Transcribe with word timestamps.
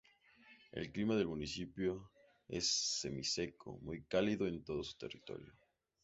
El 0.71 0.91
clima 0.91 1.15
del 1.15 1.27
municipio 1.27 2.09
es 2.47 2.65
semiseco 2.67 3.77
muy 3.83 4.01
cálido 4.05 4.47
en 4.47 4.63
todo 4.63 4.81
su 4.83 4.97
territorio. 4.97 5.53